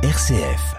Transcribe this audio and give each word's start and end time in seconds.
RCF. 0.00 0.76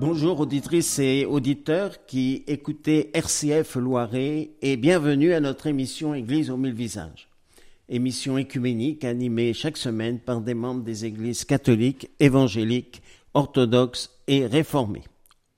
Bonjour 0.00 0.40
auditrices 0.40 0.98
et 0.98 1.26
auditeurs 1.26 2.04
qui 2.06 2.42
écoutez 2.48 3.16
RCF 3.16 3.76
Loiret 3.76 4.50
et 4.60 4.76
bienvenue 4.76 5.32
à 5.32 5.38
notre 5.38 5.68
émission 5.68 6.12
Église 6.12 6.50
aux 6.50 6.56
mille 6.56 6.74
visages. 6.74 7.28
Émission 7.88 8.36
écuménique 8.36 9.04
animée 9.04 9.54
chaque 9.54 9.76
semaine 9.76 10.18
par 10.18 10.40
des 10.40 10.54
membres 10.54 10.82
des 10.82 11.04
églises 11.04 11.44
catholiques, 11.44 12.10
évangéliques, 12.18 13.00
orthodoxes 13.32 14.10
et 14.26 14.44
réformées. 14.44 15.04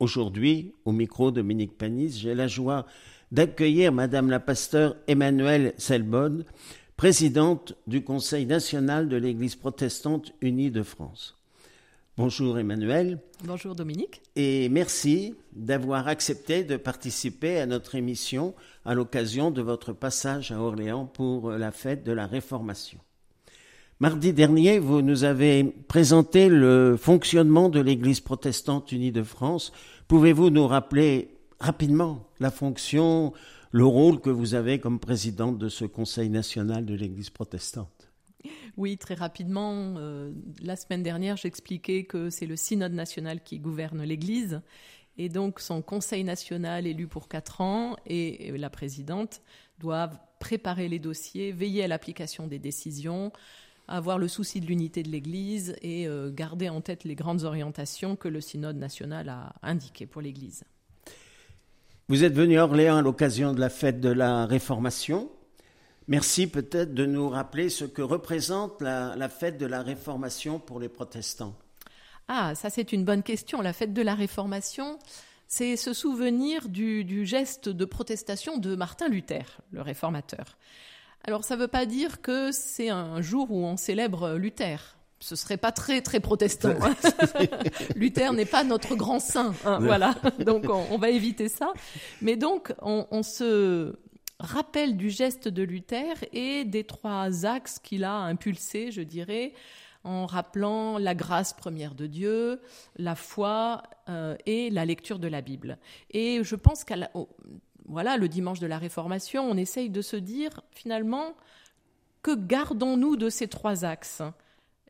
Aujourd'hui, 0.00 0.74
au 0.84 0.92
micro 0.92 1.32
Dominique 1.32 1.76
Panis, 1.76 2.20
j'ai 2.20 2.34
la 2.34 2.46
joie 2.46 2.86
d'accueillir 3.32 3.91
Madame 3.91 4.30
la 4.30 4.38
pasteur 4.38 4.95
Emmanuelle 5.09 5.74
Selbonne, 5.77 6.45
présidente 6.96 7.74
du 7.88 8.04
Conseil 8.04 8.46
national 8.46 9.09
de 9.09 9.16
l'Église 9.16 9.56
protestante 9.56 10.32
unie 10.40 10.70
de 10.70 10.84
France. 10.84 11.37
Bonjour 12.16 12.60
Emmanuel. 12.60 13.18
Bonjour 13.42 13.74
Dominique. 13.74 14.23
Et 14.37 14.68
merci 14.68 15.34
d'avoir 15.52 16.06
accepté 16.06 16.62
de 16.62 16.76
participer 16.76 17.59
à 17.59 17.66
notre 17.66 17.96
émission 17.96 18.54
à 18.84 18.95
l'occasion 18.95 19.51
de 19.51 19.62
votre 19.62 19.92
passage 19.92 20.52
à 20.52 20.60
Orléans 20.60 21.06
pour 21.06 21.51
la 21.51 21.73
fête 21.73 22.04
de 22.04 22.12
la 22.12 22.26
Réformation. 22.28 23.01
Mardi 24.01 24.33
dernier, 24.33 24.79
vous 24.79 25.02
nous 25.02 25.25
avez 25.25 25.65
présenté 25.65 26.48
le 26.48 26.97
fonctionnement 26.97 27.69
de 27.69 27.80
l'Église 27.80 28.21
protestante 28.21 28.93
unie 28.93 29.11
de 29.11 29.24
France. 29.24 29.73
Pouvez-vous 30.07 30.51
nous 30.51 30.69
rappeler 30.69 31.34
rapidement 31.59 32.24
la 32.38 32.52
fonction, 32.52 33.33
le 33.73 33.84
rôle 33.84 34.21
que 34.21 34.30
vous 34.30 34.55
avez 34.55 34.79
comme 34.79 35.01
présidente 35.01 35.59
de 35.59 35.68
ce 35.68 35.85
Conseil 35.85 36.30
national 36.30 36.87
de 36.87 36.95
l'Église 36.95 37.30
protestante? 37.30 38.09
Oui, 38.77 38.99
très 38.99 39.15
rapidement. 39.15 39.96
Euh, 39.96 40.30
la 40.62 40.77
semaine 40.77 41.02
dernière, 41.02 41.37
j'expliquais 41.37 42.05
que 42.05 42.30
c'est 42.30 42.46
le 42.46 42.55
synode 42.55 42.93
national 42.93 43.43
qui 43.43 43.59
gouverne 43.59 44.05
l'Église. 44.05 44.60
Et 45.16 45.29
donc, 45.29 45.59
son 45.59 45.83
conseil 45.83 46.23
national 46.23 46.87
élu 46.87 47.09
pour 47.09 47.27
quatre 47.27 47.60
ans 47.60 47.96
et 48.07 48.57
la 48.57 48.71
présidente 48.71 49.43
doivent 49.80 50.16
préparer 50.38 50.87
les 50.87 51.01
dossiers, 51.01 51.51
veiller 51.51 51.83
à 51.83 51.88
l'application 51.88 52.46
des 52.46 52.60
décisions, 52.60 53.33
avoir 53.88 54.18
le 54.18 54.28
souci 54.28 54.60
de 54.60 54.66
l'unité 54.66 55.02
de 55.02 55.08
l'Église 55.08 55.74
et 55.82 56.06
euh, 56.06 56.30
garder 56.30 56.68
en 56.68 56.80
tête 56.80 57.04
les 57.04 57.14
grandes 57.14 57.44
orientations 57.44 58.16
que 58.16 58.28
le 58.28 58.40
synode 58.40 58.76
national 58.76 59.28
a 59.28 59.54
indiquées 59.62 60.06
pour 60.06 60.22
l'Église. 60.22 60.64
Vous 62.09 62.24
êtes 62.24 62.34
venu 62.34 62.59
à 62.59 62.64
Orléans 62.64 62.98
à 62.98 63.02
l'occasion 63.02 63.52
de 63.52 63.60
la 63.60 63.68
fête 63.68 64.00
de 64.00 64.09
la 64.09 64.47
Réformation. 64.47 65.31
Merci 66.06 66.47
peut-être 66.47 66.94
de 66.94 67.04
nous 67.04 67.28
rappeler 67.28 67.69
ce 67.69 67.84
que 67.84 68.00
représente 68.00 68.81
la, 68.81 69.28
fête 69.28 69.59
de 69.59 69.66
la 69.66 69.82
Réformation 69.82 70.59
pour 70.59 70.81
les 70.81 70.88
protestants. 70.88 71.54
Ah, 72.28 72.54
ça 72.54 72.70
c'est 72.70 72.92
une 72.92 73.04
bonne 73.04 73.22
question. 73.22 73.60
La 73.60 73.75
fête 73.75 73.92
de 73.92 74.00
la 74.00 74.14
Réformation, 74.14 74.98
c'est 75.48 75.76
se 75.76 75.92
souvenir 75.92 76.70
du, 76.70 77.26
geste 77.26 77.69
de 77.69 77.84
protestation 77.84 78.56
de 78.56 78.75
Martin 78.75 79.09
Luther, 79.09 79.60
le 79.70 79.82
réformateur. 79.82 80.56
Alors 81.28 81.44
ça 81.44 81.56
ne 81.56 81.60
veut 81.60 81.69
pas 81.69 81.84
dire 81.84 82.22
que 82.22 82.53
c'est 82.53 82.88
un 82.88 83.21
jour 83.21 83.50
où 83.50 83.62
on 83.62 83.76
célèbre 83.76 84.37
Luther. 84.37 84.97
Ce 85.21 85.37
serait 85.37 85.59
pas 85.59 85.72
très 85.72 86.00
très 86.00 86.21
protestant. 86.21 86.72
Hein. 86.81 86.97
Luther 87.97 88.32
n'est 88.32 88.47
pas 88.47 88.65
notre 88.65 88.97
grand 88.97 89.21
saint, 89.21 89.53
hein, 89.66 89.78
voilà. 89.78 90.15
Donc 90.38 90.65
on, 90.71 90.97
va 90.97 91.10
éviter 91.10 91.50
ça. 91.50 91.75
Mais 92.22 92.37
donc 92.37 92.72
on 92.81 93.22
se 93.22 93.99
rappel 94.41 94.97
du 94.97 95.10
geste 95.10 95.49
de 95.49 95.62
Luther 95.62 96.15
et 96.32 96.65
des 96.65 96.84
trois 96.84 97.44
axes 97.44 97.78
qu'il 97.78 98.04
a 98.04 98.15
impulsés, 98.15 98.91
je 98.91 99.03
dirais, 99.03 99.53
en 100.05 100.25
rappelant 100.25 100.97
la 100.97 101.15
grâce 101.15 101.53
première 101.53 101.95
de 101.95 102.06
Dieu, 102.06 102.62
la 102.97 103.15
foi 103.15 103.83
euh, 104.09 104.34
et 104.47 104.71
la 104.71 104.87
lecture 104.87 105.19
de 105.19 105.28
la 105.28 105.43
Bible. 105.43 105.77
Et 106.10 106.43
je 106.43 106.56
pense 106.56 106.84
qu'à 106.84 107.10
voilà, 107.88 108.19
le 108.19 108.28
dimanche 108.28 108.60
de 108.60 108.66
la 108.66 108.78
Réformation, 108.78 109.43
on 109.50 109.56
essaye 109.56 109.88
de 109.88 110.03
se 110.03 110.16
dire 110.16 110.60
finalement 110.72 111.34
que 112.22 112.34
gardons-nous 112.34 113.16
de 113.16 113.31
ces 113.31 113.49
trois 113.49 113.84
axes? 113.84 114.22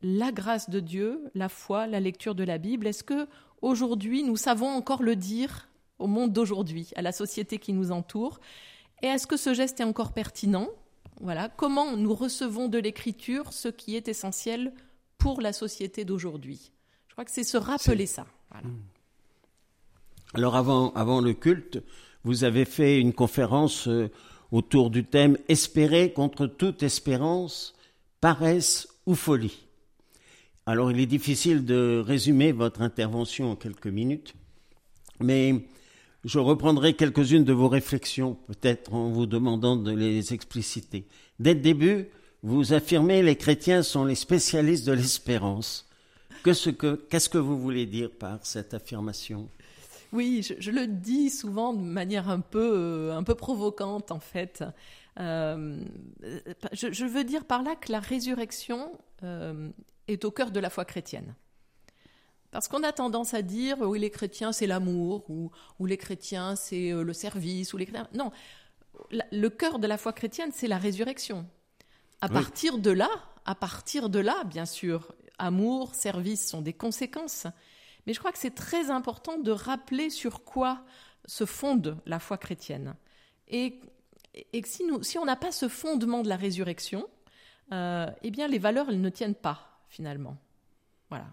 La 0.02 0.32
grâce 0.32 0.68
de 0.68 0.80
Dieu, 0.80 1.30
la 1.34 1.48
foi, 1.48 1.86
la 1.86 2.00
lecture 2.00 2.34
de 2.34 2.44
la 2.44 2.58
Bible. 2.58 2.86
Est-ce 2.86 3.04
que 3.04 3.28
aujourd'hui 3.62 4.22
nous 4.22 4.36
savons 4.36 4.68
encore 4.68 5.02
le 5.02 5.16
dire 5.16 5.68
au 5.98 6.06
monde 6.06 6.32
d'aujourd'hui, 6.32 6.90
à 6.96 7.02
la 7.02 7.12
société 7.12 7.58
qui 7.58 7.72
nous 7.72 7.92
entoure? 7.92 8.40
Et 9.02 9.06
est-ce 9.06 9.26
que 9.26 9.36
ce 9.36 9.54
geste 9.54 9.80
est 9.80 9.84
encore 9.84 10.12
pertinent? 10.12 10.68
Voilà, 11.20 11.48
comment 11.48 11.96
nous 11.96 12.14
recevons 12.14 12.68
de 12.68 12.78
l'écriture 12.78 13.52
ce 13.52 13.68
qui 13.68 13.96
est 13.96 14.08
essentiel 14.08 14.72
pour 15.18 15.40
la 15.40 15.52
société 15.52 16.04
d'aujourd'hui? 16.04 16.72
Je 17.08 17.14
crois 17.14 17.24
que 17.24 17.30
c'est 17.30 17.44
se 17.44 17.56
rappeler 17.56 18.06
ça. 18.06 18.26
Hmm. 18.62 18.78
Alors 20.34 20.56
avant, 20.56 20.92
avant 20.92 21.20
le 21.20 21.32
culte, 21.32 21.82
vous 22.28 22.44
avez 22.44 22.66
fait 22.66 23.00
une 23.00 23.14
conférence 23.14 23.88
euh, 23.88 24.10
autour 24.52 24.90
du 24.90 25.02
thème 25.02 25.38
Espérer 25.48 26.12
contre 26.12 26.46
toute 26.46 26.82
espérance, 26.82 27.74
paresse 28.20 28.86
ou 29.06 29.14
folie. 29.14 29.64
Alors 30.66 30.90
il 30.90 31.00
est 31.00 31.06
difficile 31.06 31.64
de 31.64 32.04
résumer 32.06 32.52
votre 32.52 32.82
intervention 32.82 33.52
en 33.52 33.56
quelques 33.56 33.86
minutes, 33.86 34.34
mais 35.20 35.54
je 36.22 36.38
reprendrai 36.38 36.92
quelques-unes 36.92 37.44
de 37.44 37.54
vos 37.54 37.68
réflexions, 37.68 38.36
peut-être 38.46 38.92
en 38.92 39.08
vous 39.08 39.24
demandant 39.24 39.76
de 39.76 39.92
les 39.92 40.34
expliciter. 40.34 41.06
Dès 41.38 41.54
le 41.54 41.60
début, 41.60 42.08
vous 42.42 42.74
affirmez 42.74 43.22
les 43.22 43.36
chrétiens 43.36 43.82
sont 43.82 44.04
les 44.04 44.14
spécialistes 44.14 44.86
de 44.86 44.92
l'espérance. 44.92 45.88
Qu'est-ce 46.44 47.28
que, 47.30 47.38
vous 47.38 47.58
voulez 47.58 47.86
dire 47.86 48.10
par 48.10 48.44
cette 48.44 48.74
affirmation? 48.74 49.48
Oui, 50.12 50.42
je, 50.58 50.70
le 50.70 50.86
dis 50.86 51.28
souvent 51.30 51.74
de 51.74 51.82
manière 51.82 52.28
un 52.28 52.40
peu, 52.40 52.72
euh, 52.74 53.16
un 53.16 53.22
peu 53.22 53.34
provocante, 53.34 54.10
en 54.10 54.20
fait. 54.20 54.64
Euh, 55.20 55.84
je, 56.72 57.04
veux 57.04 57.24
dire 57.24 57.44
par 57.44 57.62
là 57.62 57.74
que 57.76 57.92
la 57.92 58.00
résurrection 58.00 58.92
euh, 59.22 59.68
est 60.06 60.24
au 60.24 60.30
cœur 60.30 60.50
de 60.50 60.60
la 60.60 60.70
foi 60.70 60.84
chrétienne. 60.84 61.34
Parce 62.50 62.68
qu'on 62.68 62.82
a 62.82 62.92
tendance 62.92 63.34
à 63.34 63.42
dire, 63.42 63.80
oui, 63.80 63.98
les 63.98 64.10
chrétiens, 64.10 64.52
c'est 64.52 64.66
l'amour, 64.66 65.28
ou, 65.28 65.50
les 65.84 65.98
chrétiens, 65.98 66.56
c'est 66.56 66.92
le 66.92 67.12
service, 67.12 67.74
ou 67.74 67.76
les 67.76 67.86
Non, 68.14 68.32
le 69.10 69.48
cœur 69.48 69.78
de 69.78 69.86
la 69.86 69.98
foi 69.98 70.14
chrétienne, 70.14 70.50
c'est 70.54 70.68
la 70.68 70.78
résurrection. 70.78 71.46
À 72.22 72.28
partir 72.30 72.78
de 72.78 72.90
là, 72.90 73.10
à 73.44 73.54
partir 73.54 74.08
de 74.08 74.18
là, 74.18 74.44
bien 74.44 74.64
sûr, 74.64 75.12
amour, 75.38 75.94
service 75.94 76.48
sont 76.48 76.62
des 76.62 76.72
conséquences. 76.72 77.46
Mais 78.08 78.14
je 78.14 78.20
crois 78.20 78.32
que 78.32 78.38
c'est 78.38 78.54
très 78.54 78.90
important 78.90 79.36
de 79.36 79.50
rappeler 79.50 80.08
sur 80.08 80.42
quoi 80.42 80.82
se 81.26 81.44
fonde 81.44 81.98
la 82.06 82.18
foi 82.18 82.38
chrétienne. 82.38 82.96
Et, 83.48 83.82
nous, 84.88 85.02
si 85.02 85.18
on 85.18 85.26
n'a 85.26 85.36
pas 85.36 85.52
ce 85.52 85.68
fondement 85.68 86.22
de 86.22 86.28
la 86.30 86.36
résurrection, 86.36 87.06
euh, 87.70 88.10
eh 88.22 88.30
bien 88.30 88.48
les 88.48 88.58
valeurs, 88.58 88.88
elles 88.88 89.02
ne 89.02 89.10
tiennent 89.10 89.34
pas, 89.34 89.82
finalement. 89.90 90.38
Voilà. 91.10 91.26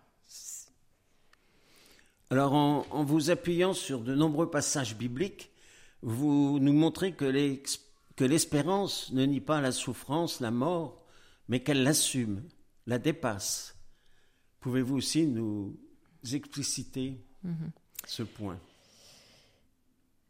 Alors, 2.29 2.53
en, 2.53 3.03
vous 3.05 3.29
appuyant 3.29 3.73
sur 3.73 4.01
de 4.01 4.13
nombreux 4.13 4.51
passages 4.51 4.97
bibliques, 4.97 5.51
vous 6.01 6.59
nous 6.59 6.73
montrez 6.73 7.13
que 7.13 8.25
l'espérance 8.25 9.13
ne 9.13 9.23
nie 9.23 9.39
pas 9.39 9.61
la 9.61 9.71
souffrance, 9.71 10.41
la 10.41 10.51
mort, 10.51 11.05
mais 11.47 11.61
qu'elle 11.61 11.83
l'assume, 11.83 12.43
la 12.85 12.99
dépasse. 12.99 13.77
Pouvez-vous 14.59 14.97
aussi 14.97 15.25
nous 15.25 15.79
expliciter 16.33 17.17
mhm. 17.43 17.71
ce 18.05 18.23
point 18.23 18.59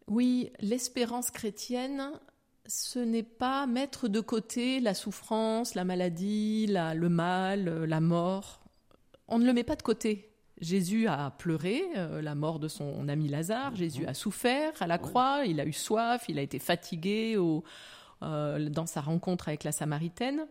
Oui, 0.07 0.51
l'espérance 0.59 1.31
chrétienne, 1.31 2.12
ce 2.65 3.00
n'est 3.00 3.24
pas 3.24 3.68
mettre 3.68 4.07
de 4.07 4.19
côté 4.19 4.80
la 4.80 4.94
souffrance, 4.94 5.75
la 5.75 5.86
maladie, 5.86 6.68
le 6.68 7.07
mal, 7.09 7.86
la 7.86 8.01
mort. 8.01 8.62
On 9.27 9.39
ne 9.39 9.45
le 9.45 9.53
met 9.53 9.63
pas 9.63 9.75
de 9.75 9.83
côté. 9.83 10.31
Jésus 10.62 11.07
a 11.07 11.31
pleuré 11.31 11.83
euh, 11.98 12.21
la 12.21 12.33
mort 12.33 12.59
de 12.59 12.68
son 12.68 13.09
ami 13.09 13.27
Lazare, 13.27 13.75
Jésus 13.75 14.06
a 14.06 14.13
souffert 14.13 14.71
à 14.80 14.88
la 14.88 14.98
croix, 14.98 15.44
il 15.45 15.59
a 15.59 15.65
eu 15.65 15.74
soif, 15.74 16.25
il 16.30 16.39
a 16.39 16.41
été 16.41 16.59
fatigué 16.59 17.36
euh, 17.38 18.69
dans 18.69 18.86
sa 18.86 19.01
rencontre 19.01 19.50
avec 19.50 19.65
la 19.65 19.74
Samaritaine. 19.74 20.48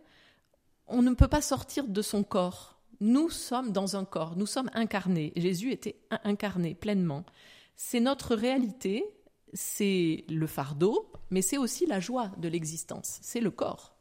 On 0.87 1.01
ne 1.01 1.13
peut 1.15 1.27
pas 1.27 1.41
sortir 1.41 1.87
de 1.87 2.01
son 2.03 2.23
corps. 2.23 2.74
Nous 2.99 3.29
sommes 3.29 3.71
dans 3.71 3.95
un 3.95 4.05
corps, 4.05 4.35
nous 4.35 4.45
sommes 4.45 4.69
incarnés. 4.73 5.33
Jésus 5.35 5.71
était 5.71 5.97
incarné 6.23 6.75
pleinement. 6.75 7.25
C'est 7.75 7.99
notre 7.99 8.35
réalité, 8.35 9.05
c'est 9.53 10.23
le 10.29 10.47
fardeau, 10.47 11.11
mais 11.29 11.41
c'est 11.41 11.57
aussi 11.57 11.85
la 11.85 11.99
joie 11.99 12.31
de 12.37 12.47
l'existence, 12.47 13.19
c'est 13.21 13.41
le 13.41 13.51
corps. 13.51 13.95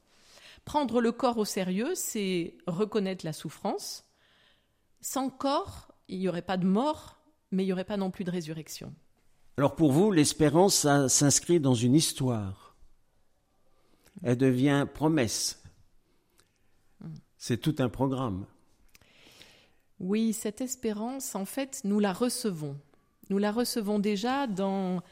Prendre 0.64 1.00
le 1.00 1.12
corps 1.12 1.38
au 1.38 1.44
sérieux, 1.44 1.94
c'est 1.94 2.56
reconnaître 2.67 3.25
la 3.25 3.32
souffrance. 3.32 4.05
Sans 5.00 5.29
corps, 5.29 5.93
il 6.08 6.19
n'y 6.19 6.29
aurait 6.29 6.43
pas 6.43 6.56
de 6.56 6.67
mort, 6.67 7.19
mais 7.50 7.64
il 7.64 7.67
n'y 7.67 7.73
aurait 7.73 7.85
pas 7.85 7.97
non 7.97 8.11
plus 8.11 8.25
de 8.25 8.31
résurrection. 8.31 8.94
Alors 9.56 9.76
pour 9.76 9.93
vous, 9.93 10.11
l'espérance 10.11 10.87
s'inscrit 11.08 11.61
dans 11.61 11.75
une 11.75 11.94
histoire. 11.94 12.76
Elle 14.23 14.38
devient 14.38 14.87
promesse. 14.93 15.62
C'est 17.37 17.58
tout 17.58 17.76
un 17.79 17.88
programme. 17.88 18.47
Oui, 20.05 20.35
cette 20.35 20.61
espérance, 20.61 21.35
en 21.35 21.47
fait, 21.47 21.81
nous 21.85 21.99
la 21.99 22.12
recevons. 22.12 22.79
Nous 23.31 23.39
la 23.39 23.51
recevons 23.51 23.99
déjà 23.99 24.47
dans 24.47 25.03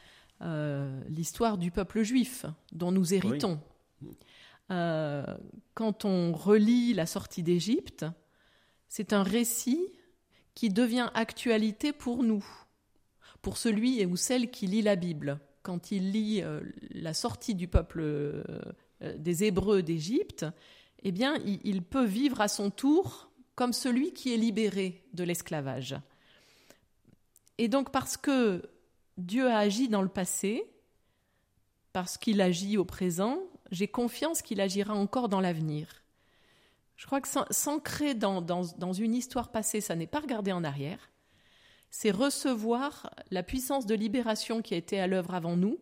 euh, 0.41 1.01
l'histoire 1.09 1.57
du 1.57 1.71
peuple 1.71 2.03
juif 2.03 2.45
dont 2.73 2.91
nous 2.91 3.11
héritons. 3.11 3.59
Euh, 4.69 5.25
quand 5.73 6.05
on 6.05 6.31
relit 6.31 6.93
la 6.93 7.07
sortie 7.07 7.41
d'Égypte, 7.41 8.05
c'est 8.87 9.13
un 9.13 9.23
récit 9.23 9.83
qui 10.53 10.69
devient 10.69 11.09
actualité 11.15 11.91
pour 11.91 12.21
nous, 12.21 12.45
pour 13.41 13.57
celui 13.57 14.05
ou 14.05 14.15
celle 14.15 14.51
qui 14.51 14.67
lit 14.67 14.83
la 14.83 14.95
Bible. 14.95 15.39
Quand 15.63 15.91
il 15.91 16.11
lit 16.11 16.43
euh, 16.43 16.61
la 16.91 17.15
sortie 17.15 17.55
du 17.55 17.67
peuple 17.67 18.43
des 19.17 19.43
Hébreux 19.43 19.81
d'Égypte, 19.81 20.45
eh 21.01 21.11
bien, 21.11 21.35
il, 21.43 21.81
peut 21.81 22.05
vivre 22.05 22.41
à 22.41 22.47
son 22.47 22.69
tour 22.69 23.32
comme 23.55 23.73
celui 23.73 24.13
qui 24.13 24.33
est 24.33 24.37
libéré 24.37 25.03
de 25.13 25.23
l'esclavage. 25.23 25.95
Et 27.57 27.67
donc, 27.67 27.91
parce 27.91 28.17
que 28.17 28.69
Dieu 29.17 29.47
a 29.49 29.57
agi 29.57 29.89
dans 29.89 30.01
le 30.01 30.09
passé, 30.09 30.65
parce 31.91 32.17
qu'il 32.17 32.41
agit 32.41 32.77
au 32.77 32.85
présent, 32.85 33.39
j'ai 33.71 33.87
confiance 33.87 34.41
qu'il 34.41 34.59
agira 34.61 34.93
encore 34.93 35.29
dans 35.29 35.41
l'avenir. 35.41 36.03
Je 36.95 37.05
crois 37.05 37.21
que 37.21 37.27
s'ancrer 37.49 38.13
dans, 38.13 38.41
dans, 38.41 38.93
une 38.93 39.15
histoire 39.15 39.51
passée, 39.51 39.81
ça 39.81 39.95
n'est 39.95 40.07
pas 40.07 40.19
regarder 40.19 40.51
en 40.51 40.63
arrière, 40.63 41.11
c'est 41.89 42.11
recevoir 42.11 43.11
la 43.29 43.43
puissance 43.43 43.85
de 43.85 43.93
libération 43.93 44.61
qui 44.61 44.73
a 44.73 44.77
été 44.77 44.99
à 44.99 45.07
l'œuvre 45.07 45.33
avant 45.33 45.55
nous, 45.55 45.79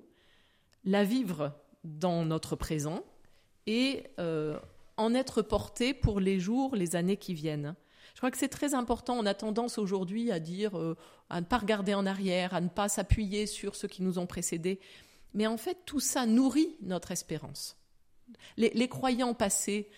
la 0.84 1.04
vivre 1.04 1.54
dans 1.84 2.26
notre 2.26 2.56
présent 2.56 3.04
et 3.68 4.08
euh, 4.20 4.60
en 5.02 5.14
être 5.14 5.42
porté 5.42 5.94
pour 5.94 6.20
les 6.20 6.40
jours, 6.40 6.76
les 6.76 6.96
années 6.96 7.18
qui 7.18 7.34
viennent. 7.34 7.76
Je 8.14 8.20
crois 8.20 8.32
que 8.32 8.38
c'est 8.38 8.50
très 8.50 8.74
important. 8.74 9.18
On 9.18 9.26
a 9.26 9.34
tendance 9.34 9.78
aujourd'hui 9.78 10.32
à 10.32 10.40
dire, 10.40 10.78
euh, 10.78 10.98
à 11.30 11.42
ne 11.42 11.46
pas 11.46 11.58
regarder 11.58 11.94
en 11.94 12.06
arrière, 12.06 12.54
à 12.54 12.62
ne 12.62 12.70
pas 12.70 12.90
s'appuyer 12.90 13.48
sur 13.48 13.76
ceux 13.76 13.88
qui 13.88 14.04
nous 14.04 14.20
ont 14.20 14.28
précédés. 14.28 14.80
Mais 15.34 15.48
en 15.48 15.58
fait, 15.58 15.78
tout 15.86 16.00
ça 16.00 16.26
nourrit 16.26 16.76
notre 16.82 17.12
espérance. 17.12 17.78
Les, 18.58 18.88
croyants 18.88 19.34
passés, 19.34 19.90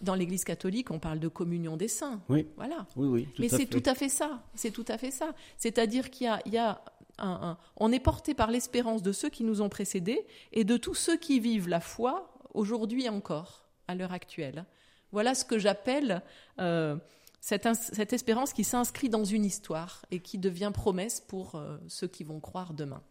dans 0.00 0.14
l'Église 0.14 0.44
catholique, 0.44 0.90
on 0.90 0.98
parle 0.98 1.20
de 1.20 1.28
communion 1.28 1.76
des 1.76 1.88
saints. 1.88 2.22
Oui. 2.28 2.46
Voilà. 2.56 2.86
Oui, 2.96 3.06
oui. 3.06 3.28
Mais 3.38 3.48
c'est 3.48 3.66
tout 3.66 3.82
à 3.86 3.94
fait 3.94 4.08
ça. 4.08 4.42
C'est 4.54 4.70
tout 4.70 4.84
à 4.88 4.98
fait 4.98 5.10
ça. 5.10 5.34
C'est-à-dire 5.56 6.10
qu'il 6.10 6.26
y 6.46 6.58
a, 6.58 6.82
un, 7.18 7.56
on 7.76 7.92
est 7.92 8.00
porté 8.00 8.34
par 8.34 8.50
l'espérance 8.50 9.02
de 9.02 9.12
ceux 9.12 9.28
qui 9.28 9.44
nous 9.44 9.62
ont 9.62 9.68
précédés 9.68 10.26
et 10.52 10.64
de 10.64 10.76
tous 10.76 10.94
ceux 10.94 11.16
qui 11.16 11.40
vivent 11.40 11.68
la 11.68 11.80
foi 11.80 12.32
aujourd'hui 12.54 13.08
encore, 13.08 13.65
à 13.88 13.94
l'heure 13.94 14.12
actuelle. 14.12 14.64
Voilà 15.12 15.34
ce 15.34 15.44
que 15.44 15.58
j'appelle 15.58 16.22
euh, 16.58 16.96
cette, 17.40 17.68
cette, 17.74 18.12
espérance 18.12 18.52
qui 18.52 18.64
s'inscrit 18.64 19.08
dans 19.08 19.24
une 19.24 19.44
histoire 19.44 20.04
et 20.10 20.20
qui 20.20 20.38
devient 20.38 20.72
promesse 20.74 21.20
pour 21.20 21.54
euh, 21.54 21.78
ceux 21.88 22.08
qui 22.08 22.24
vont 22.24 22.40
croire 22.40 22.74
demain. 22.74 23.02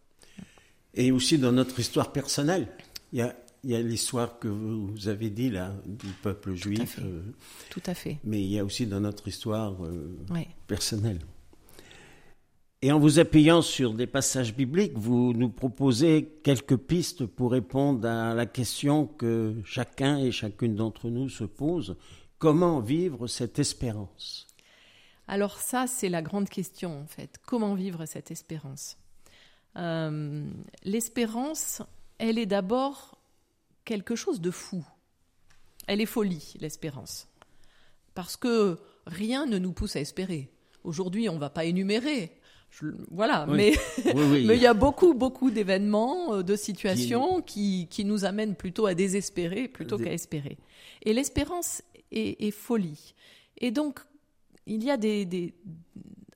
Et 0.93 1.11
aussi 1.11 1.37
dans 1.37 1.51
notre 1.51 1.79
histoire 1.79 2.11
personnelle. 2.11 2.67
Il 3.13 3.19
y 3.19 3.21
a, 3.21 3.35
il 3.63 3.71
y 3.71 3.75
a 3.75 3.81
l'histoire 3.81 4.39
que 4.39 4.47
vous 4.47 5.07
avez 5.07 5.29
dit 5.29 5.49
là 5.49 5.73
du 5.85 6.07
peuple 6.21 6.53
juif. 6.55 6.99
Euh, 7.01 7.21
Tout 7.69 7.83
à 7.85 7.93
fait. 7.93 8.17
mais 8.23 8.41
il 8.41 8.51
y 8.51 8.59
a 8.59 8.65
aussi 8.65 8.85
dans 8.85 8.99
notre 8.99 9.27
histoire 9.27 9.77
personnelle. 10.67 11.19
Et 12.81 12.91
en 12.91 12.99
vous 12.99 13.19
appuyant 13.19 13.61
sur 13.61 13.93
des 13.93 14.05
passages 14.05 14.53
bibliques, 14.55 14.97
vous 14.97 15.33
nous 15.33 15.49
proposez 15.49 16.39
quelques 16.43 16.77
pistes 16.77 17.25
pour 17.25 17.51
répondre 17.51 18.07
à 18.07 18.33
la 18.35 18.45
question 18.45 19.07
que 19.07 19.55
chacun 19.63 20.17
et 20.17 20.31
chacune 20.31 20.75
d'entre 20.75 21.09
nous 21.09 21.29
se 21.29 21.45
pose. 21.45 21.97
Comment 22.37 22.79
vivre 22.81 23.27
cette 23.27 23.59
espérance? 23.59 24.47
Alors 25.27 25.57
ça, 25.57 25.87
c'est 25.87 26.09
la 26.09 26.21
grande 26.21 26.49
question 26.49 27.01
en 27.01 27.07
fait. 27.07 27.39
Comment 27.45 27.73
vivre 27.73 28.05
cette 28.05 28.29
espérance? 28.29 28.97
Euh, 29.77 30.45
L'espérance, 30.83 31.81
elle 32.19 32.37
est 32.37 32.45
d'abord 32.45 33.17
quelque 33.85 34.15
chose 34.15 34.41
de 34.41 34.51
fou. 34.51 34.85
Elle 35.87 36.01
est 36.01 36.05
folie, 36.05 36.53
l'espérance. 36.59 37.27
Parce 38.13 38.37
que 38.37 38.79
rien 39.07 39.45
ne 39.45 39.57
nous 39.57 39.71
pousse 39.71 39.95
à 39.95 40.01
espérer. 40.01 40.51
Aujourd'hui, 40.83 41.29
on 41.29 41.35
ne 41.35 41.39
va 41.39 41.49
pas 41.49 41.65
énumérer 41.65 42.31
voilà, 43.11 43.45
mais 43.45 43.73
mais 44.15 44.55
il 44.55 44.61
y 44.61 44.67
a 44.67 44.73
beaucoup 44.73 45.13
beaucoup 45.13 45.51
d'événements, 45.51 46.35
euh, 46.35 46.43
de 46.43 46.55
situations 46.55 47.41
qui... 47.41 47.87
qui, 47.89 48.05
nous 48.05 48.25
amènent 48.25 48.55
plutôt 48.55 48.85
à 48.85 48.93
désespérer 48.93 49.67
plutôt 49.67 49.97
qu'à 49.97 50.11
espérer. 50.11 50.57
Et 51.03 51.13
l'espérance 51.13 51.81
est, 52.11 52.51
folie. 52.51 53.13
Et 53.57 53.71
donc 53.71 53.99
il 54.67 54.83
y 54.83 54.91
a 54.91 54.97
des, 54.97 55.25
des 55.25 55.53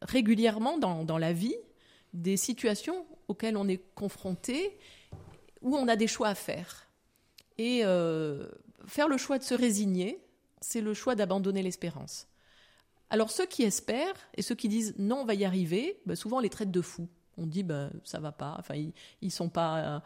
régulièrement 0.02 0.78
dans, 0.78 1.04
dans, 1.04 1.18
la 1.18 1.34
vie 1.34 1.56
des 2.14 2.38
situations 2.38 3.06
auxquelles 3.28 3.58
on 3.58 3.68
est 3.68 3.82
confronté 3.96 4.78
où 5.62 5.76
on 5.76 5.88
a 5.88 5.96
des 5.96 6.08
choix 6.08 6.30
à 6.30 6.36
faire. 6.36 6.90
Et 7.58 7.82
euh, 7.84 8.48
faire 8.88 9.08
le 9.08 9.18
choix 9.18 9.38
de 9.38 9.44
se 9.44 9.54
résigner, 9.54 10.20
c'est 10.62 10.82
le 10.82 10.94
choix 10.94 11.16
d'abandonner 11.16 11.62
l'espérance. 11.62 12.29
Alors 13.10 13.32
ceux 13.32 13.46
qui 13.46 13.64
espèrent 13.64 14.16
et 14.36 14.42
ceux 14.42 14.56
qui 14.56 14.68
disent 14.68 14.96
non, 14.98 15.22
on 15.22 15.26
va 15.26 15.34
y 15.34 15.46
arriver, 15.46 16.00
bah, 16.06 16.16
souvent 16.16 16.38
on 16.38 16.42
les 16.42 16.50
traite 16.50 16.72
de 16.72 16.82
fous. 16.82 17.08
On 17.38 17.46
dit 17.46 17.64
ben 17.64 17.92
ça 18.04 18.20
va 18.20 18.32
pas, 18.32 18.56
enfin 18.60 18.76
ils, 18.76 18.94
ils 19.22 19.32
sont 19.32 19.50
pas, 19.50 20.02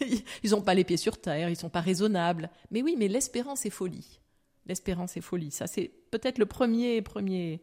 euh, 0.00 0.06
ils 0.42 0.62
pas 0.62 0.74
les 0.74 0.84
pieds 0.84 0.98
sur 0.98 1.18
terre, 1.18 1.48
ils 1.48 1.56
sont 1.56 1.70
pas 1.70 1.80
raisonnables. 1.80 2.50
Mais 2.70 2.82
oui, 2.82 2.96
mais 2.98 3.08
l'espérance 3.08 3.64
est 3.64 3.70
folie. 3.70 4.20
L'espérance 4.66 5.16
est 5.16 5.22
folie. 5.22 5.50
Ça 5.50 5.66
c'est 5.66 5.90
peut-être 6.10 6.38
le 6.38 6.46
premier, 6.46 7.00
premier, 7.00 7.62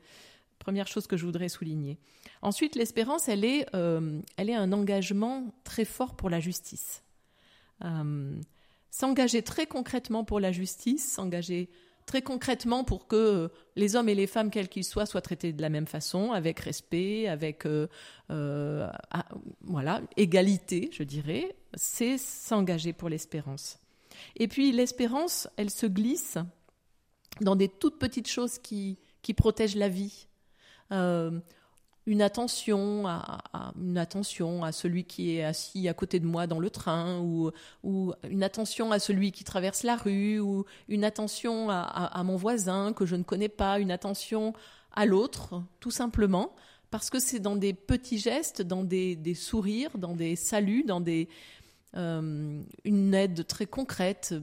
première 0.64 0.88
chose 0.88 1.06
que 1.06 1.18
je 1.18 1.26
voudrais 1.26 1.50
souligner. 1.50 2.00
Ensuite, 2.42 2.76
l'espérance, 2.76 3.28
elle 3.28 3.46
est, 3.46 3.68
euh, 3.76 4.20
elle 4.38 4.50
est 4.50 4.56
un 4.56 4.72
engagement 4.72 5.54
très 5.64 5.86
fort 5.86 6.16
pour 6.16 6.30
la 6.30 6.40
justice. 6.40 7.04
Euh, 7.84 8.42
s'engager 8.90 9.42
très 9.44 9.68
concrètement 9.68 10.24
pour 10.24 10.40
la 10.40 10.52
justice, 10.52 11.14
s'engager 11.14 11.70
très 12.06 12.22
concrètement 12.22 12.84
pour 12.84 13.08
que 13.08 13.50
les 13.76 13.96
hommes 13.96 14.10
et 14.10 14.16
les 14.16 14.28
femmes, 14.28 14.50
quels 14.50 14.70
qu'ils 14.70 14.84
soient, 14.84 15.06
soient 15.06 15.22
traités 15.22 15.54
de 15.54 15.62
la 15.62 15.70
même 15.70 15.88
façon, 15.88 16.32
avec 16.32 16.60
respect, 16.60 17.28
avec 17.28 17.66
euh, 17.66 17.88
euh, 18.32 18.88
voilà 19.62 20.02
égalité, 20.18 20.90
je 20.92 21.04
dirais, 21.04 21.56
c'est 21.74 22.18
s'engager 22.18 22.94
pour 22.94 23.10
l'espérance. 23.10 23.80
Et 24.36 24.48
puis 24.48 24.72
l'espérance, 24.72 25.48
elle 25.58 25.70
se 25.70 25.86
glisse 25.86 26.38
dans 27.42 27.56
des 27.56 27.68
toutes 27.68 28.00
petites 28.00 28.28
choses 28.28 28.60
qui, 28.60 29.00
qui 29.22 29.34
protègent 29.34 29.76
la 29.76 29.90
vie. 29.90 30.28
Euh, 30.92 31.40
une 32.06 32.22
attention 32.22 33.08
à, 33.08 33.74
une 33.80 33.98
attention 33.98 34.64
à 34.64 34.72
celui 34.72 35.06
qui 35.06 35.36
est 35.38 35.44
assis 35.44 35.88
à 35.88 35.94
côté 35.94 36.20
de 36.20 36.26
moi 36.26 36.48
dans 36.48 36.60
le 36.60 36.70
train 36.70 37.20
ou, 37.20 37.52
ou 37.84 38.14
une 38.30 38.44
attention 38.44 38.92
à 38.92 39.00
celui 39.00 39.32
qui 39.32 39.44
traverse 39.44 39.84
la 39.84 39.96
rue 39.96 40.40
ou 40.40 40.66
une 40.90 41.06
attention 41.06 41.70
à, 41.70 42.22
mon 42.24 42.36
voisin 42.36 42.94
que 42.94 43.06
je 43.06 43.16
ne 43.16 43.24
connais 43.24 43.50
pas 43.50 43.80
une 43.80 43.92
attention 43.92 44.54
à 44.92 45.06
l'autre 45.06 45.62
tout 45.80 45.92
simplement 45.92 46.54
parce 46.92 47.10
que 47.10 47.20
c'est 47.20 47.40
dans 47.40 47.56
des 47.56 47.74
petits 47.74 48.20
gestes 48.20 48.62
dans 48.62 48.84
des, 48.84 49.18
sourires 49.34 49.98
dans 49.98 50.14
des 50.14 50.36
saluts 50.36 50.84
dans 50.84 51.02
des 51.02 51.30
euh, 51.96 52.62
une 52.84 53.14
aide 53.14 53.48
très 53.48 53.66
concrète 53.66 54.36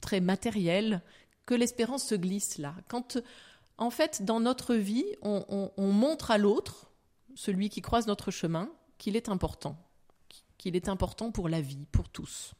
très 0.00 0.20
matérielle 0.20 1.00
que 1.46 1.54
l'espérance 1.54 2.04
se 2.04 2.16
glisse 2.16 2.58
là. 2.58 2.74
Quand 2.88 3.18
en 3.78 3.90
fait 3.90 4.24
dans 4.24 4.40
notre 4.40 4.74
vie 4.74 5.06
on 5.22 5.70
montre 5.78 6.30
à 6.30 6.36
l'autre 6.36 6.87
celui 7.38 7.68
qui 7.68 7.82
croise 7.82 8.08
notre 8.08 8.32
chemin, 8.32 8.68
qu'il 8.98 9.14
est 9.14 9.28
important, 9.28 9.76
qu'il 10.56 10.74
est 10.74 10.88
important 10.88 11.30
pour 11.30 11.48
la 11.48 11.60
vie, 11.60 11.86
pour 11.92 12.08
tous. 12.08 12.52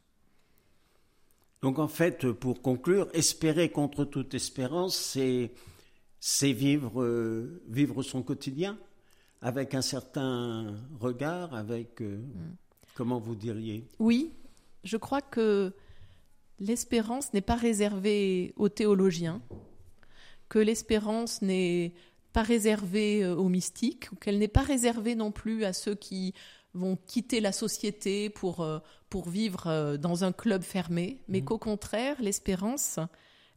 Donc 1.61 1.79
en 1.79 1.89
fait, 1.89 2.31
pour 2.31 2.61
conclure, 2.61 3.09
espérer 3.13 3.71
contre 3.71 4.05
toute 4.05 4.33
espérance, 4.33 4.95
c'est 4.95 5.51
c'est 6.21 6.53
vivre 6.53 7.01
euh, 7.01 7.61
vivre 7.67 8.03
son 8.03 8.23
quotidien 8.23 8.79
avec 9.41 9.73
un 9.73 9.81
certain 9.81 10.77
regard, 10.97 11.53
avec 11.53 12.01
euh, 12.01 12.15
mm. 12.15 12.55
comment 12.93 13.19
vous 13.19 13.35
diriez? 13.35 13.85
Oui, 13.99 14.31
je 14.85 14.95
crois 14.95 15.21
que 15.21 15.73
l'espérance 16.57 17.33
n'est 17.33 17.41
pas 17.41 17.55
réservée 17.55 18.53
aux 18.55 18.69
théologiens, 18.69 19.41
que 20.47 20.59
l'espérance 20.59 21.41
n'est 21.41 21.91
pas 22.33 22.43
réservée 22.43 23.23
euh, 23.23 23.35
aux 23.35 23.49
mystiques, 23.49 24.09
qu'elle 24.19 24.37
n'est 24.37 24.47
pas 24.47 24.61
réservée 24.61 25.15
non 25.15 25.31
plus 25.31 25.65
à 25.65 25.73
ceux 25.73 25.95
qui 25.95 26.33
vont 26.73 26.97
quitter 27.07 27.39
la 27.39 27.51
société 27.51 28.29
pour, 28.29 28.61
euh, 28.61 28.79
pour 29.09 29.29
vivre 29.29 29.67
euh, 29.67 29.97
dans 29.97 30.23
un 30.23 30.31
club 30.31 30.61
fermé, 30.61 31.21
mais 31.27 31.41
mmh. 31.41 31.45
qu'au 31.45 31.57
contraire, 31.57 32.21
l'espérance, 32.21 32.99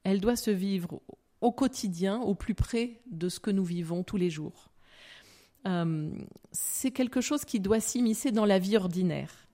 elle 0.04 0.20
doit 0.20 0.36
se 0.36 0.50
vivre 0.50 1.00
au 1.40 1.52
quotidien, 1.52 2.20
au 2.20 2.34
plus 2.34 2.54
près 2.54 3.02
de 3.10 3.28
ce 3.28 3.40
que 3.40 3.50
nous 3.50 3.64
vivons 3.64 4.02
tous 4.02 4.16
les 4.16 4.30
jours. 4.30 4.70
euh, 5.66 6.10
c'est 6.52 6.90
quelque 6.90 7.20
chose 7.20 7.44
qui 7.44 7.60
doit 7.60 7.80
s'immiscer 7.80 8.32
dans 8.32 8.46
la 8.46 8.58
vie 8.58 8.76
ordinaire, 8.76 9.48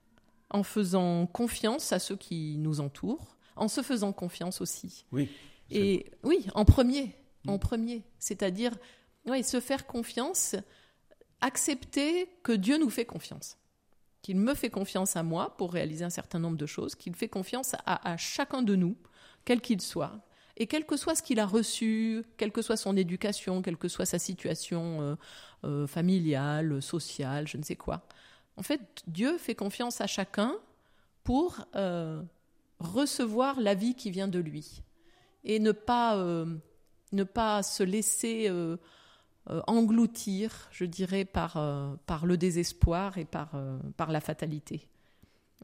en 0.50 0.62
faisant 0.62 1.26
confiance 1.26 1.92
à 1.92 1.98
ceux 1.98 2.16
qui 2.16 2.56
nous 2.58 2.80
entourent, 2.80 3.36
en 3.56 3.68
se 3.68 3.82
faisant 3.82 4.12
confiance 4.12 4.60
aussi. 4.60 5.04
Oui. 5.12 5.28
Et 5.70 6.06
oui, 6.22 6.46
en 6.54 6.64
premier, 6.64 7.14
en 7.46 7.58
premier, 7.58 8.02
c'est-à-dire 8.18 8.72
oui, 9.30 9.44
se 9.44 9.60
faire 9.60 9.86
confiance, 9.86 10.56
accepter 11.40 12.28
que 12.42 12.52
Dieu 12.52 12.78
nous 12.78 12.90
fait 12.90 13.04
confiance, 13.04 13.56
qu'il 14.22 14.36
me 14.36 14.54
fait 14.54 14.70
confiance 14.70 15.16
à 15.16 15.22
moi 15.22 15.56
pour 15.56 15.72
réaliser 15.72 16.04
un 16.04 16.10
certain 16.10 16.38
nombre 16.38 16.56
de 16.56 16.66
choses, 16.66 16.94
qu'il 16.94 17.14
fait 17.14 17.28
confiance 17.28 17.74
à, 17.86 18.16
chacun 18.16 18.62
de 18.62 18.74
nous, 18.74 18.96
quel 19.44 19.60
qu'il 19.60 19.80
soit, 19.80 20.20
et 20.56 20.66
quel 20.66 20.84
que 20.84 20.96
soit 20.96 21.14
ce 21.14 21.22
qu'il 21.22 21.38
a 21.38 21.46
reçu, 21.46 22.24
quelle 22.36 22.50
que 22.50 22.62
soit 22.62 22.76
son 22.76 22.96
éducation, 22.96 23.62
quelle 23.62 23.76
que 23.76 23.88
soit 23.88 24.06
sa 24.06 24.18
situation 24.18 25.00
euh, 25.00 25.14
euh, 25.64 25.86
familiale, 25.86 26.82
sociale, 26.82 27.46
je 27.46 27.56
ne 27.56 27.62
sais 27.62 27.76
quoi. 27.76 28.02
En 28.56 28.62
fait, 28.62 28.80
Dieu 29.06 29.38
fait 29.38 29.54
confiance 29.54 30.00
à 30.00 30.08
chacun 30.08 30.56
pour 31.22 31.64
euh, 31.76 32.20
recevoir 32.80 33.60
la 33.60 33.74
vie 33.74 33.94
qui 33.94 34.10
vient 34.10 34.26
de 34.26 34.40
lui. 34.40 34.82
Et 35.44 35.60
ne 35.60 35.70
pas, 35.70 36.16
ne 37.12 37.24
pas 37.24 37.62
se 37.62 37.84
laisser 37.84 38.50
engloutir, 39.66 40.68
je 40.70 40.84
dirais, 40.84 41.24
par, 41.24 41.60
par 42.06 42.26
le 42.26 42.36
désespoir 42.36 43.18
et 43.18 43.24
par, 43.24 43.52
par 43.96 44.12
la 44.12 44.20
fatalité. 44.20 44.88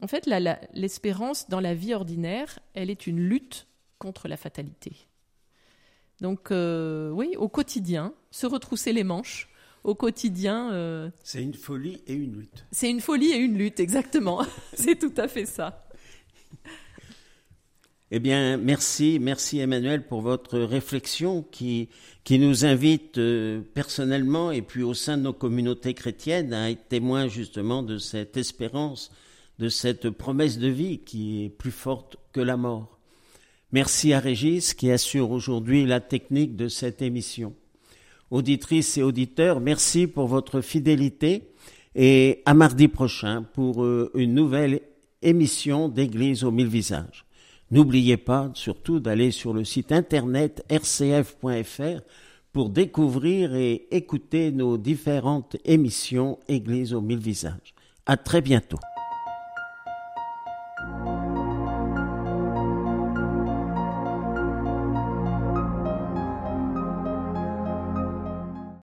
En 0.01 0.07
fait, 0.07 0.27
l'espérance 0.73 1.49
dans 1.49 1.59
la 1.59 1.73
vie 1.73 1.93
ordinaire, 1.93 2.59
elle 2.73 2.89
est 2.89 3.07
une 3.07 3.19
lutte 3.19 3.67
contre 3.97 4.27
la 4.27 4.37
fatalité. 4.37 5.07
Donc 6.21 6.51
euh, 6.51 7.09
oui, 7.11 7.35
au 7.37 7.47
quotidien, 7.47 8.13
se 8.31 8.45
retrousser 8.45 8.93
les 8.93 9.03
manches, 9.03 9.49
au 9.83 9.95
quotidien. 9.95 10.71
Euh, 10.71 11.09
c'est 11.23 11.41
une 11.41 11.53
folie 11.53 12.01
et 12.07 12.13
une 12.13 12.39
lutte. 12.39 12.65
C'est 12.71 12.89
une 12.89 13.01
folie 13.01 13.31
et 13.31 13.37
une 13.37 13.57
lutte, 13.57 13.79
exactement. 13.79 14.45
c'est 14.73 14.97
tout 14.97 15.13
à 15.17 15.27
fait 15.27 15.45
ça. 15.45 15.87
Eh 18.17 18.19
bien, 18.19 18.55
merci, 18.55 19.19
merci 19.19 19.59
Emmanuel 19.59 20.07
pour 20.07 20.21
votre 20.21 20.57
réflexion 20.57 21.45
qui, 21.51 21.89
nous 22.29 22.63
invite 22.63 23.17
euh, 23.17 23.59
personnellement 23.73 24.51
et 24.51 24.61
puis 24.61 24.83
au 24.83 24.93
sein 24.93 25.17
de 25.17 25.23
nos 25.23 25.33
communautés 25.33 25.93
chrétiennes 25.93 26.53
à 26.53 26.71
être 26.71 26.87
témoins 26.87 27.27
justement 27.27 27.83
de 27.83 27.97
cette 27.97 28.37
espérance, 28.37 29.11
de 29.59 29.67
cette 29.67 30.09
promesse 30.11 30.59
de 30.59 30.69
vie 30.69 30.99
qui 30.99 31.43
est 31.43 31.49
plus 31.49 31.71
forte 31.71 32.15
que 32.31 32.39
la 32.39 32.55
mort. 32.55 32.99
Merci 33.73 34.13
à 34.13 34.21
Régis 34.21 34.73
qui 34.73 34.91
assure 34.91 35.31
aujourd'hui 35.31 35.85
la 35.85 35.99
technique 35.99 36.55
de 36.55 36.69
cette 36.69 37.01
émission. 37.01 37.53
Auditrices 38.31 38.97
et 38.97 39.03
auditeurs, 39.03 39.59
merci 39.59 40.07
pour 40.07 40.27
votre 40.27 40.61
fidélité 40.61 41.49
et 41.95 42.43
à 42.45 42.53
mardi 42.53 42.87
prochain 42.87 43.43
pour 43.43 43.83
euh, 43.83 44.09
une 44.15 44.33
nouvelle 44.33 44.79
émission 45.21 45.89
d'Église 45.89 46.45
aux 46.45 46.51
mille 46.51 46.69
visages. 46.69 47.25
N'oubliez 47.75 48.15
pas 48.15 48.51
surtout 48.53 49.01
d'aller 49.01 49.31
sur 49.31 49.53
le 49.53 49.65
site 49.65 49.91
internet 49.91 50.63
rcf.fr 50.71 51.99
pour 52.53 52.69
découvrir 52.69 53.53
et 53.53 53.87
écouter 53.91 54.53
nos 54.53 54.77
différentes 54.77 55.57
émissions 55.65 56.39
Église 56.47 56.93
aux 56.93 57.01
mille 57.01 57.19
visages. 57.19 57.75
À 58.05 58.15
très 58.15 58.39
bientôt. 58.39 58.79